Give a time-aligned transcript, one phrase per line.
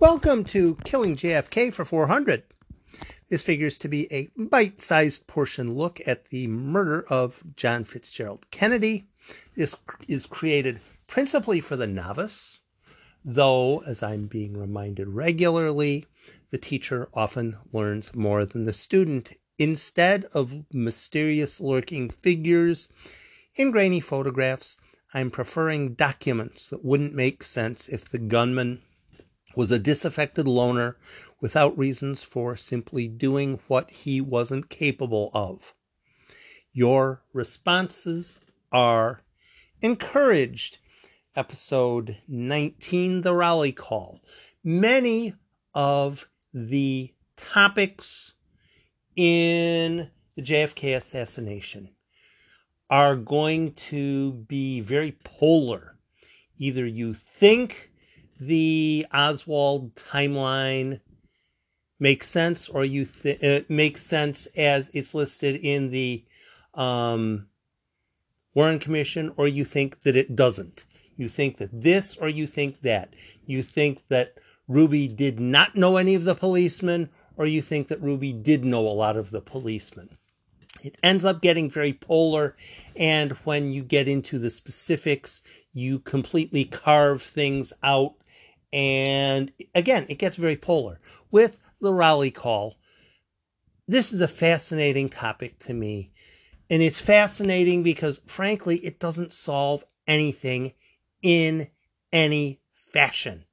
[0.00, 2.42] Welcome to Killing JFK for 400.
[3.28, 8.50] This figures to be a bite sized portion look at the murder of John Fitzgerald
[8.50, 9.06] Kennedy.
[9.56, 9.76] This
[10.08, 12.58] is created principally for the novice,
[13.24, 16.06] though, as I'm being reminded regularly,
[16.50, 19.32] the teacher often learns more than the student.
[19.58, 22.88] Instead of mysterious lurking figures
[23.54, 24.76] in grainy photographs,
[25.14, 28.82] I'm preferring documents that wouldn't make sense if the gunman
[29.56, 30.96] was a disaffected loner
[31.40, 35.74] without reasons for simply doing what he wasn't capable of.
[36.72, 38.40] Your responses
[38.72, 39.22] are
[39.80, 40.78] encouraged.
[41.36, 44.20] Episode 19 The Raleigh Call.
[44.62, 45.34] Many
[45.74, 48.34] of the topics
[49.16, 51.90] in the JFK assassination
[52.90, 55.96] are going to be very polar.
[56.58, 57.90] Either you think
[58.40, 61.00] the Oswald timeline
[61.98, 66.24] makes sense, or you th- it makes sense as it's listed in the
[66.74, 67.46] um,
[68.54, 70.86] Warren Commission, or you think that it doesn't.
[71.16, 73.14] You think that this, or you think that.
[73.46, 74.34] You think that
[74.66, 78.86] Ruby did not know any of the policemen, or you think that Ruby did know
[78.86, 80.16] a lot of the policemen.
[80.82, 82.56] It ends up getting very polar,
[82.96, 85.42] and when you get into the specifics,
[85.72, 88.14] you completely carve things out
[88.74, 90.98] and again, it gets very polar.
[91.30, 92.74] With the Raleigh call,
[93.86, 96.10] this is a fascinating topic to me.
[96.68, 100.72] And it's fascinating because, frankly, it doesn't solve anything
[101.22, 101.68] in
[102.12, 103.44] any fashion.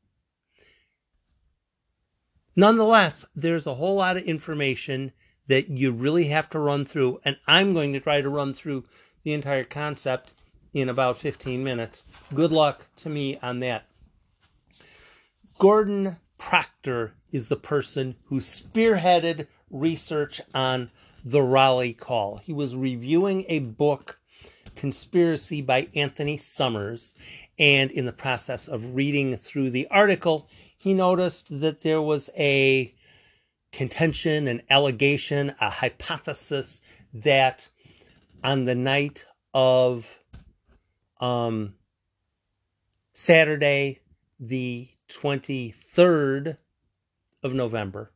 [2.56, 5.12] Nonetheless, there's a whole lot of information
[5.48, 8.86] that you really have to run through, and I'm going to try to run through
[9.24, 10.34] the entire concept
[10.74, 12.06] in about 15 minutes.
[12.34, 13.86] Good luck to me on that.
[15.62, 20.90] Gordon Proctor is the person who spearheaded research on
[21.24, 22.38] the Raleigh Call.
[22.38, 24.20] He was reviewing a book,
[24.76, 27.14] Conspiracy by Anthony Summers,
[27.60, 32.96] and in the process of reading through the article, he noticed that there was a
[33.72, 36.82] contention, an allegation, a hypothesis
[37.14, 37.70] that
[38.44, 40.18] on the night of
[41.20, 41.76] um,
[43.14, 44.00] Saturday,
[44.40, 46.58] the 23rd
[47.44, 48.12] of November,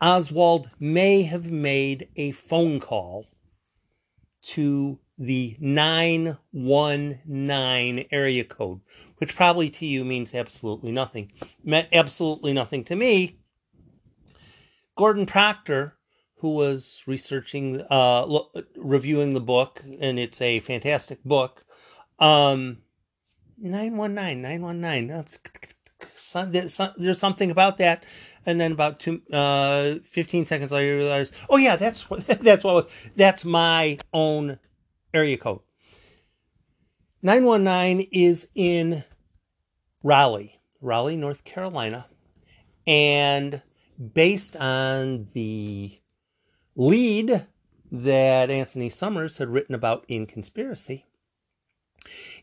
[0.00, 3.24] Oswald may have made a phone call
[4.42, 8.80] to the 919 area code,
[9.18, 11.30] which probably to you means absolutely nothing.
[11.62, 13.36] Meant absolutely nothing to me.
[14.96, 15.98] Gordon Proctor,
[16.38, 18.26] who was researching, uh,
[18.76, 21.66] reviewing the book, and it's a fantastic book,
[22.18, 22.78] um,
[23.60, 25.24] 919, 919.
[26.96, 28.04] There's something about that.
[28.46, 32.64] And then about two, uh, 15 seconds later, you realize, oh yeah, that's what, that's
[32.64, 34.58] what was, that's my own
[35.12, 35.60] area code.
[37.22, 39.04] 919 is in
[40.02, 42.06] Raleigh, Raleigh, North Carolina.
[42.86, 43.60] And
[44.14, 46.00] based on the
[46.76, 47.46] lead
[47.92, 51.04] that Anthony Summers had written about in Conspiracy,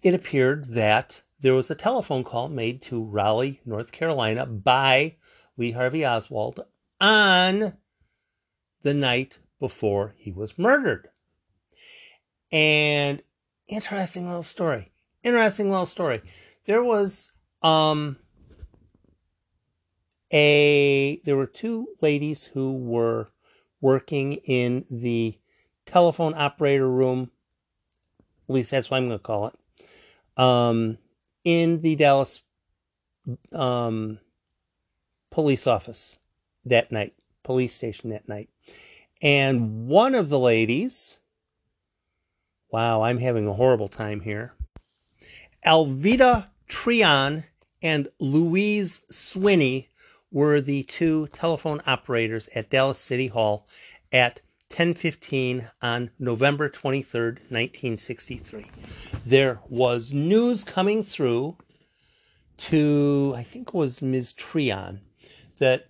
[0.02, 5.16] it appeared that there was a telephone call made to Raleigh, North Carolina by
[5.58, 6.66] Lee Harvey Oswald
[7.00, 7.78] on
[8.82, 11.10] the night before he was murdered.
[12.52, 13.22] And
[13.68, 14.92] interesting little story.
[15.24, 16.22] Interesting little story.
[16.66, 17.32] There was
[17.62, 18.18] um
[20.32, 23.30] a there were two ladies who were
[23.82, 25.38] working in the
[25.86, 27.32] telephone operator room
[28.48, 29.56] at least that's what I'm going to call it,
[30.42, 30.98] um,
[31.44, 32.44] in the Dallas
[33.54, 34.20] um,
[35.30, 36.20] police office
[36.66, 37.14] that night,
[37.44, 38.50] police station that night.
[39.22, 41.20] And one of the ladies,
[42.72, 44.54] wow, I'm having a horrible time here.
[45.66, 47.46] Alvita Treon
[47.82, 49.88] and Louise Swinney
[50.32, 53.68] were the two telephone operators at Dallas City Hall
[54.12, 58.66] at 1015 on November 23rd, 1963.
[59.26, 61.56] There was news coming through
[62.58, 64.34] to, I think it was Ms.
[64.34, 65.00] Treon,
[65.60, 65.90] that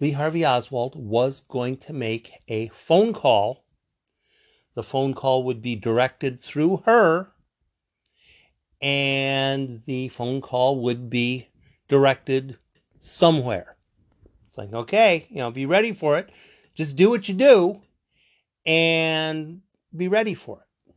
[0.00, 3.64] Lee Harvey Oswald was going to make a phone call.
[4.74, 7.30] The phone call would be directed through her,
[8.80, 11.50] and the phone call would be
[11.88, 12.58] directed
[13.00, 13.76] somewhere.
[14.48, 16.30] It's like, okay, you know, be ready for it.
[16.74, 17.80] Just do what you do
[18.64, 19.62] and
[19.94, 20.94] be ready for it.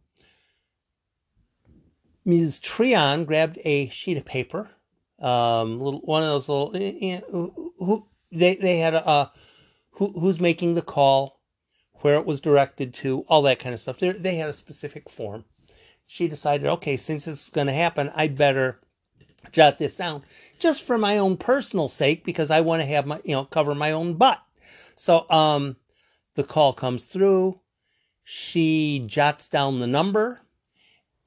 [2.24, 2.60] Ms.
[2.60, 4.70] Treon grabbed a sheet of paper
[5.20, 9.28] um, little, one of those little, you know, who, they, they had a, uh,
[9.92, 11.40] who, who's making the call,
[12.02, 14.00] where it was directed to, all that kind of stuff.
[14.00, 15.46] They, they had a specific form.
[16.06, 18.80] She decided, okay, since this is going to happen, I better
[19.52, 20.24] jot this down
[20.60, 23.74] just for my own personal sake because I want to have my, you know, cover
[23.74, 24.42] my own butt.
[24.96, 25.78] So, um,
[26.36, 27.60] the call comes through.
[28.24, 30.42] She jots down the number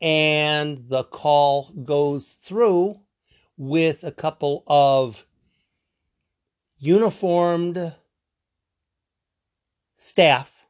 [0.01, 3.01] and the call goes through
[3.57, 5.27] with a couple of
[6.79, 7.95] uniformed
[9.97, 10.67] staff.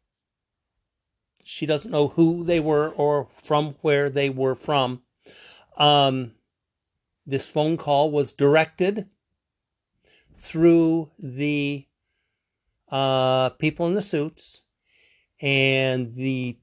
[1.43, 5.03] She doesn't know who they were or from where they were from.
[5.77, 6.33] Um,
[7.27, 9.09] this phone call was directed
[10.39, 11.87] through the
[12.91, 14.63] uh, people in the suits,
[15.41, 16.59] and the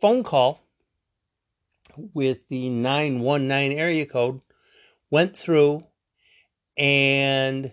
[0.00, 0.66] phone call
[2.14, 4.40] with the 919 area code
[5.10, 5.84] went through,
[6.76, 7.72] and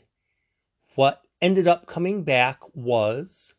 [0.95, 3.53] what ended up coming back was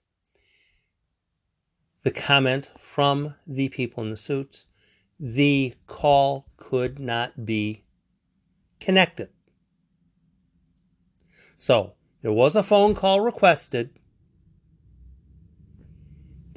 [2.03, 4.67] the comment from the people in the suits
[5.21, 7.85] the call could not be
[8.81, 9.31] connected.
[11.57, 13.91] So there was a phone call requested.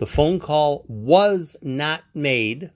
[0.01, 2.71] The phone call was not made,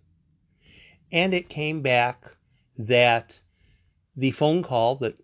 [1.11, 2.37] and it came back
[2.77, 3.41] that
[4.15, 5.19] the phone call that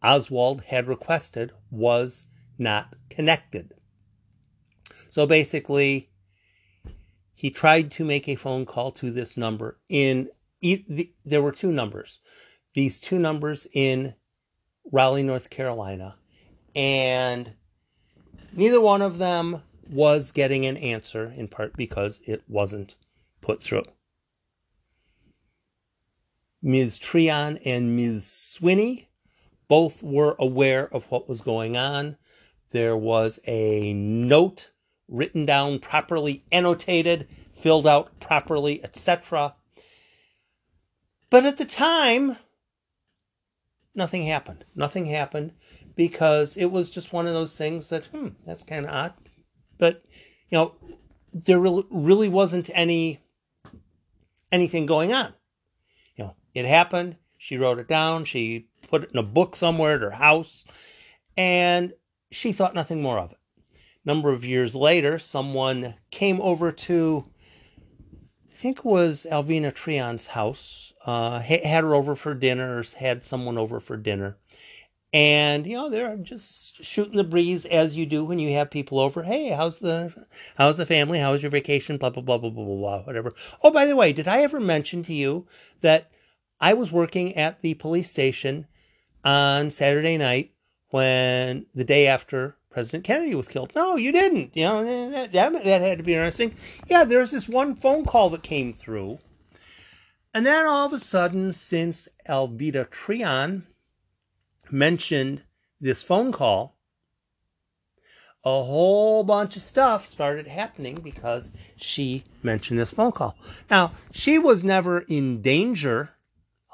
[0.00, 3.74] Oswald had requested was not connected.
[5.08, 6.10] So basically,
[7.34, 10.30] he tried to make a phone call to this number in
[11.24, 12.20] there were two numbers
[12.74, 14.14] these two numbers in
[14.92, 16.14] Raleigh, North Carolina,
[16.76, 17.54] and
[18.52, 22.96] neither one of them was getting an answer, in part because it wasn't
[23.40, 23.84] put through.
[26.62, 26.98] Ms.
[26.98, 28.24] Treon and Ms.
[28.24, 29.06] Swinney
[29.68, 32.16] both were aware of what was going on.
[32.70, 34.70] There was a note
[35.08, 39.54] written down properly, annotated, filled out properly, etc.
[41.30, 42.36] But at the time,
[43.94, 44.64] nothing happened.
[44.74, 45.52] Nothing happened
[45.96, 49.14] because it was just one of those things that, hmm, that's kind of odd.
[49.80, 50.04] But,
[50.50, 50.74] you know,
[51.32, 53.20] there really wasn't any
[54.52, 55.32] anything going on.
[56.16, 57.16] You know, it happened.
[57.38, 58.24] She wrote it down.
[58.26, 60.64] She put it in a book somewhere at her house,
[61.36, 61.94] and
[62.30, 63.38] she thought nothing more of it.
[64.04, 67.24] Number of years later, someone came over to,
[68.50, 73.56] I think it was Alvina Treon's house, uh, had her over for dinner, had someone
[73.56, 74.36] over for dinner.
[75.12, 79.00] And you know they're just shooting the breeze as you do when you have people
[79.00, 79.24] over.
[79.24, 80.12] Hey, how's the
[80.54, 81.18] how's the family?
[81.18, 81.96] How's your vacation?
[81.96, 83.32] Blah blah blah blah blah blah whatever.
[83.62, 85.46] Oh, by the way, did I ever mention to you
[85.80, 86.12] that
[86.60, 88.66] I was working at the police station
[89.24, 90.52] on Saturday night
[90.90, 93.72] when the day after President Kennedy was killed.
[93.74, 94.56] No, you didn't.
[94.56, 96.54] You know that, that, that had to be interesting.
[96.86, 99.18] Yeah, there's this one phone call that came through
[100.32, 103.64] and then all of a sudden, since Alvina Treon
[104.72, 105.42] mentioned
[105.80, 106.76] this phone call,
[108.44, 113.36] a whole bunch of stuff started happening because she mentioned this phone call.
[113.70, 116.10] Now, she was never in danger.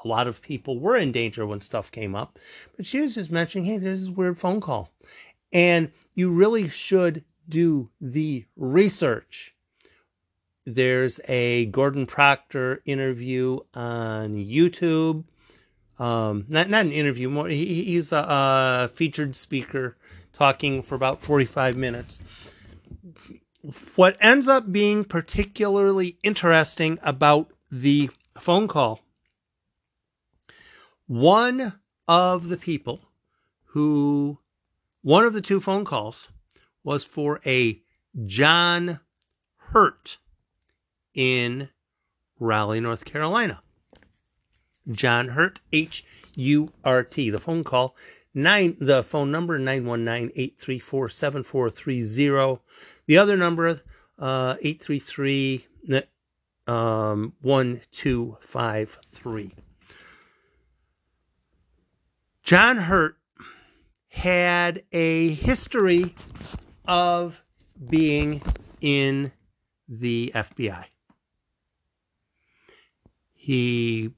[0.03, 2.39] A lot of people were in danger when stuff came up,
[2.75, 4.91] but she was just mentioning, hey, there's this weird phone call.
[5.51, 9.55] And you really should do the research
[10.67, 15.23] there's a Gordon Proctor interview on YouTube.
[15.99, 19.97] Um, not not an interview, more he, he's a, a featured speaker
[20.33, 22.21] talking for about 45 minutes.
[23.95, 29.01] What ends up being particularly interesting about the phone call,
[31.07, 31.73] one
[32.07, 33.01] of the people
[33.71, 34.37] who,
[35.01, 36.29] one of the two phone calls
[36.83, 37.81] was for a
[38.25, 38.99] John
[39.57, 40.19] Hurt
[41.13, 41.69] in
[42.39, 43.61] Raleigh, North Carolina.
[44.91, 47.29] John Hurt, H U R T.
[47.29, 47.95] The phone call
[48.33, 48.75] nine.
[48.79, 52.59] The phone number 919-834-7430.
[53.05, 53.81] The other number
[54.19, 55.67] uh 833
[56.67, 59.55] um 1253.
[62.43, 63.17] John Hurt
[64.09, 66.13] had a history
[66.87, 67.43] of
[67.89, 68.41] being
[68.81, 69.31] in
[69.87, 70.85] the FBI.
[73.33, 74.11] He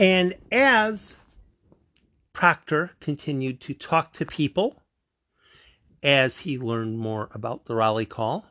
[0.00, 1.14] and as
[2.32, 4.82] Proctor continued to talk to people
[6.02, 8.46] as he learned more about the Raleigh call,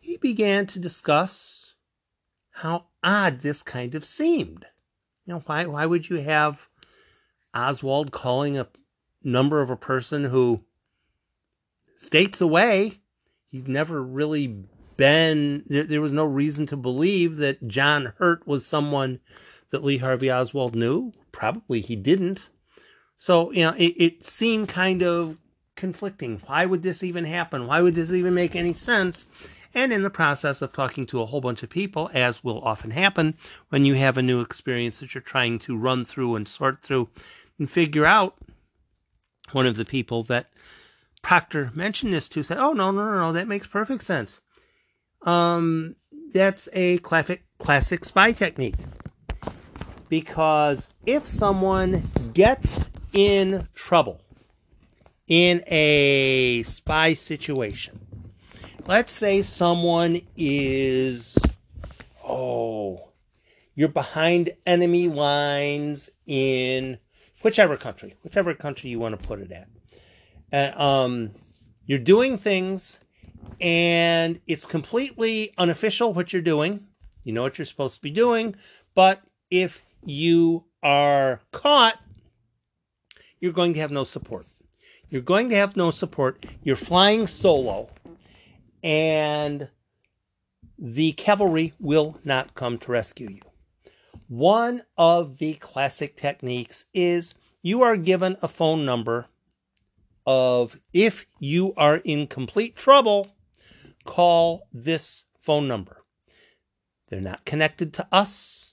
[0.00, 1.74] he began to discuss
[2.50, 4.66] how odd this kind of seemed.
[5.24, 6.68] You know, why why would you have
[7.54, 8.68] Oswald calling a
[9.22, 10.62] number of a person who
[11.96, 13.00] states away.
[13.50, 14.64] He'd never really
[14.96, 19.20] been, there, there was no reason to believe that John Hurt was someone
[19.70, 21.12] that Lee Harvey Oswald knew.
[21.32, 22.48] Probably he didn't.
[23.16, 25.38] So, you know, it, it seemed kind of
[25.76, 26.40] conflicting.
[26.46, 27.66] Why would this even happen?
[27.66, 29.26] Why would this even make any sense?
[29.74, 32.90] And in the process of talking to a whole bunch of people, as will often
[32.90, 33.34] happen
[33.68, 37.08] when you have a new experience that you're trying to run through and sort through
[37.58, 38.36] and figure out,
[39.52, 40.46] one of the people that
[41.22, 44.40] Proctor mentioned this to said, "Oh no, no, no, no, that makes perfect sense.
[45.22, 45.96] Um,
[46.32, 48.76] that's a classic classic spy technique
[50.08, 54.20] because if someone gets in trouble
[55.26, 58.00] in a spy situation,
[58.86, 61.36] let's say someone is,
[62.24, 63.10] oh,
[63.74, 66.98] you're behind enemy lines in
[67.42, 69.68] whichever country, whichever country you want to put it at.
[70.50, 71.30] Uh, um,
[71.86, 72.98] you're doing things
[73.60, 76.86] and it's completely unofficial what you're doing.
[77.24, 78.56] You know what you're supposed to be doing,
[78.94, 81.98] but if you are caught,
[83.40, 84.46] you're going to have no support.
[85.10, 86.44] You're going to have no support.
[86.62, 87.90] You're flying solo,
[88.82, 89.68] and
[90.78, 93.40] the cavalry will not come to rescue you.
[94.28, 99.26] One of the classic techniques is you are given a phone number
[100.26, 103.28] of if you are in complete trouble,
[104.04, 106.02] call this phone number.
[107.08, 108.67] They're not connected to us.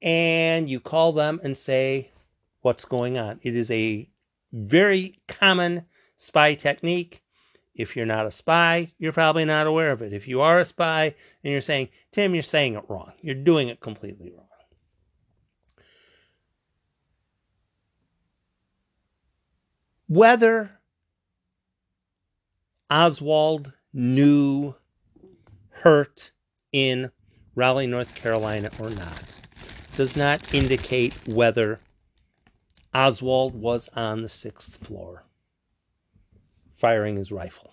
[0.00, 2.12] And you call them and say
[2.62, 3.40] what's going on.
[3.42, 4.08] It is a
[4.52, 5.86] very common
[6.16, 7.22] spy technique.
[7.74, 10.12] If you're not a spy, you're probably not aware of it.
[10.12, 11.14] If you are a spy
[11.44, 14.46] and you're saying, Tim, you're saying it wrong, you're doing it completely wrong.
[20.08, 20.72] Whether
[22.90, 24.74] Oswald knew
[25.68, 26.32] Hurt
[26.72, 27.12] in
[27.54, 29.37] Raleigh, North Carolina or not
[29.98, 31.80] does not indicate whether
[32.94, 35.24] Oswald was on the sixth floor
[36.76, 37.72] firing his rifle.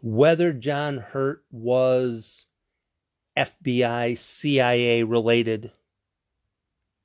[0.00, 2.46] Whether John Hurt was
[3.36, 5.72] FBI, CIA related,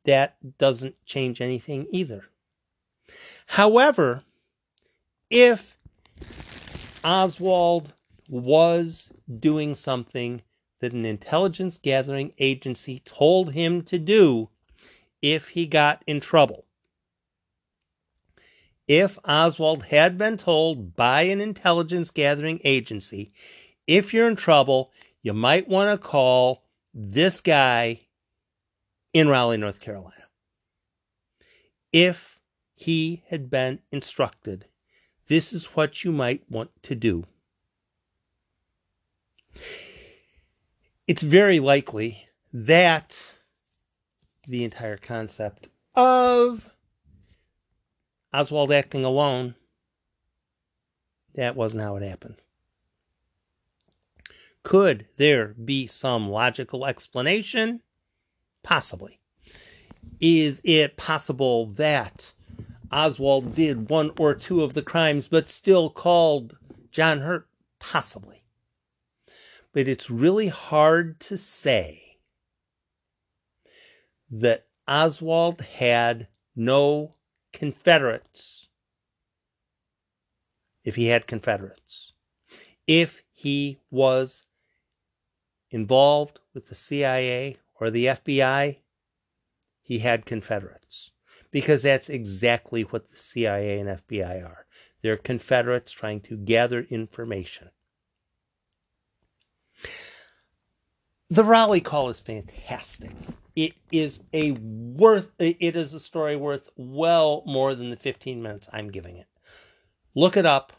[0.04, 2.26] that doesn't change anything either.
[3.48, 4.22] However,
[5.32, 5.80] if
[7.04, 7.94] Oswald
[8.30, 9.10] was
[9.40, 10.44] doing something
[10.80, 14.50] that an intelligence gathering agency told him to do
[15.22, 16.66] if he got in trouble.
[18.88, 23.32] If Oswald had been told by an intelligence gathering agency,
[23.88, 24.92] if you're in trouble,
[25.22, 26.64] you might want to call
[26.94, 28.02] this guy
[29.14, 30.26] in Raleigh, North Carolina.
[31.92, 32.40] If
[32.76, 34.66] he had been instructed
[35.28, 37.26] this is what you might want to do.
[41.08, 43.16] It's very likely that
[44.48, 46.70] the entire concept of
[48.34, 49.56] Oswald acting alone,
[51.36, 52.38] that wasn't how it happened.
[54.64, 57.84] Could there be some logical explanation?
[58.64, 59.20] Possibly.
[60.20, 62.34] Is it possible that
[62.92, 66.58] Oswald did one or two of the crimes, but still called
[66.90, 67.48] John Hurt?
[67.78, 68.45] Possibly.
[69.76, 72.20] But it's really hard to say
[74.32, 77.16] that Oswald had no
[77.52, 78.70] Confederates
[80.86, 82.14] if he had Confederates.
[82.88, 84.46] If he was
[85.72, 88.78] involved with the CIA or the FBI,
[89.82, 91.12] he had Confederates
[91.52, 94.68] because that's exactly what the CIA and FBI are.
[95.02, 97.72] They're Confederates trying to gather information.
[101.30, 103.12] The Raleigh call is fantastic.
[103.56, 108.70] It is a worth it is a story worth well more than the 15 minutes
[108.72, 109.28] I'm giving it.
[110.14, 110.74] Look it up.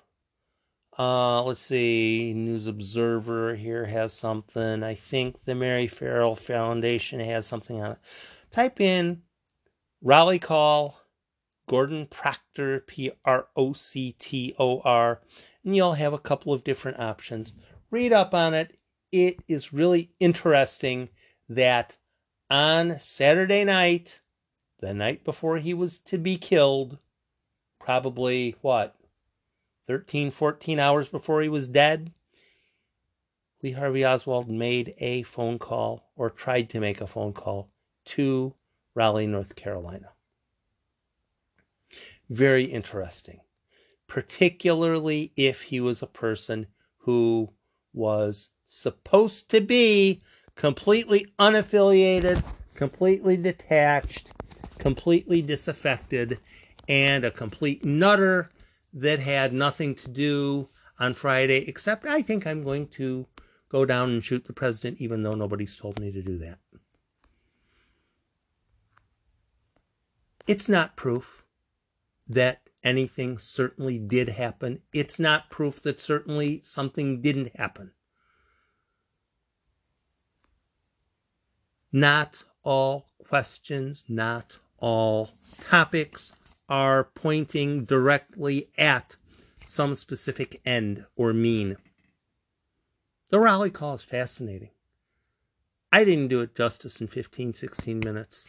[0.97, 2.33] Uh, let's see.
[2.35, 4.83] News Observer here has something.
[4.85, 7.99] I think the Mary Ferrell Foundation has something on it.
[8.53, 9.23] Type in
[10.01, 11.01] Raleigh Call,
[11.69, 15.21] Gordon Proctor, P R O C T O R,
[15.65, 17.53] and you'll have a couple of different options.
[17.91, 18.77] Read up on it.
[19.13, 21.09] It is really interesting
[21.49, 21.97] that
[22.51, 24.21] on Saturday night,
[24.81, 26.99] the night before he was to be killed,
[27.79, 28.97] probably what,
[29.87, 32.13] 13, 14 hours before he was dead,
[33.63, 37.71] Lee Harvey Oswald made a phone call or tried to make a phone call
[38.05, 38.55] to
[38.95, 40.11] Raleigh, North Carolina.
[42.29, 43.41] Very interesting,
[44.09, 46.67] particularly if he was a person
[46.99, 47.53] who
[47.93, 50.23] was supposed to be
[50.55, 52.43] completely unaffiliated,
[52.75, 54.31] completely detached,
[54.79, 56.39] completely disaffected,
[56.89, 58.51] and a complete nutter
[58.93, 60.69] that had nothing to do
[60.99, 63.27] on Friday, except I think I'm going to
[63.69, 66.59] go down and shoot the president, even though nobody's told me to do that.
[70.47, 71.45] It's not proof
[72.29, 74.81] that anything certainly did happen.
[74.93, 77.91] It's not proof that certainly something didn't happen.
[81.97, 85.31] Not all questions, not all
[85.63, 86.31] topics
[86.69, 89.17] are pointing directly at
[89.67, 91.79] some specific end or mean.
[93.31, 94.69] The Raleigh call is fascinating.
[95.91, 98.47] I didn't do it justice in 15, 16 minutes.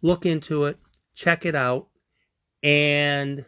[0.00, 0.76] Look into it,
[1.14, 1.86] check it out,
[2.64, 3.44] and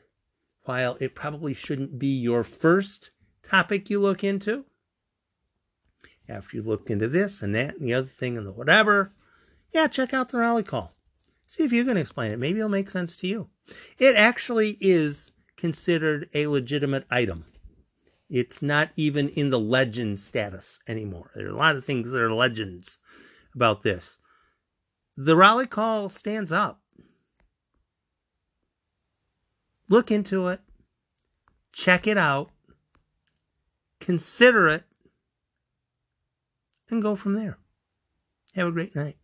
[0.63, 3.11] while it probably shouldn't be your first
[3.43, 4.65] topic you look into,
[6.29, 9.13] after you looked into this and that and the other thing and the whatever,
[9.75, 10.95] yeah, check out the Raleigh call.
[11.45, 12.39] See if you can explain it.
[12.39, 13.49] Maybe it'll make sense to you.
[13.99, 17.47] It actually is considered a legitimate item.
[18.31, 21.33] It's not even in the legend status anymore.
[21.35, 22.99] There are a lot of things that are legends
[23.55, 24.19] about this.
[25.17, 26.81] The Raleigh call stands up.
[29.89, 30.61] Look into it,
[31.73, 32.51] check it out,
[34.01, 34.85] consider it,
[36.89, 37.59] and go from there.
[38.55, 39.17] Have a great night.